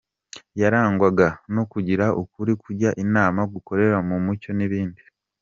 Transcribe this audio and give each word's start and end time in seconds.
Yarangwaga 0.61 1.27
no 1.55 1.63
kugira 1.71 2.05
ukuri, 2.21 2.51
kujya 2.63 2.89
inama, 3.03 3.41
gukorera 3.53 3.97
mu 4.07 4.17
mucyo 4.25 4.51
n’ibindi. 4.57 5.01